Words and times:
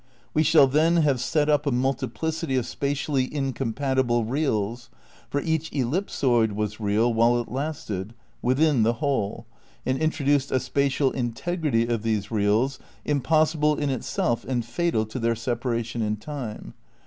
We 0.33 0.41
shall 0.41 0.65
then 0.65 0.95
have 0.95 1.19
set 1.21 1.47
up 1.47 1.67
a 1.67 1.71
multiplicity 1.71 2.55
of 2.55 2.65
spatially 2.65 3.29
incom 3.29 3.75
patible 3.75 4.25
reals 4.27 4.89
(for 5.29 5.39
each 5.41 5.69
ellipsoid 5.71 6.53
was 6.53 6.79
real 6.79 7.13
while 7.13 7.39
it 7.39 7.49
lasted) 7.51 8.15
within 8.41 8.81
the 8.81 8.93
whole, 8.93 9.45
and 9.85 9.99
introduced 9.99 10.51
a 10.51 10.59
spatial 10.59 11.11
in 11.11 11.33
tegrity 11.33 11.87
of 11.87 12.01
these 12.01 12.31
reals, 12.31 12.79
impossible 13.05 13.75
in 13.75 13.91
itself 13.91 14.43
and 14.43 14.65
fatal 14.65 15.05
to 15.05 15.19
their 15.19 15.35
separation 15.35 16.01
in 16.01 16.15
time. 16.17 16.73